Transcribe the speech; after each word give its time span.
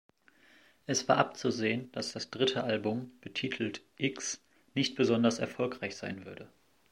Es 0.87 1.07
war 1.07 1.19
abzusehen, 1.19 1.91
dass 1.91 2.11
das 2.13 2.31
dritte 2.31 2.63
Album, 2.63 3.11
betitelt 3.21 3.83
"X", 3.97 4.41
nicht 4.73 4.95
besonders 4.95 5.37
erfolgreich 5.37 5.95
sein 5.95 6.25
würde. 6.25 6.49